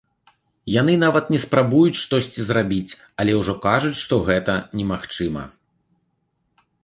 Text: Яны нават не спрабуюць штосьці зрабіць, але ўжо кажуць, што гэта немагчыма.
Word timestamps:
Яны 0.75 0.93
нават 1.01 1.25
не 1.33 1.39
спрабуюць 1.43 1.99
штосьці 2.03 2.41
зрабіць, 2.47 2.97
але 3.23 3.31
ўжо 3.41 3.53
кажуць, 3.67 3.95
што 4.03 4.15
гэта 4.29 4.53
немагчыма. 4.79 5.43